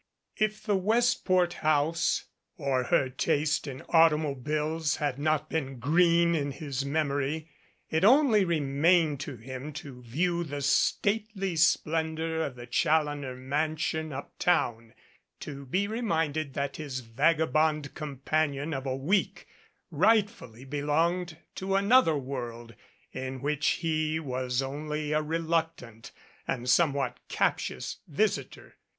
[0.35, 2.25] If the Westport house
[2.57, 4.19] or her taste in automobiles
[4.99, 7.51] LADY IN THE DUSK had not been green in his memory,
[7.87, 14.33] it only remained to him to view the stately splendor of the Challoner mansion up
[14.39, 14.95] town
[15.41, 19.45] to be reminded that his vagabond companion of a week
[19.91, 22.73] rightfully belonged to another world
[23.11, 26.11] in which he was only a reluctant
[26.47, 28.77] and somewhat captious visitor.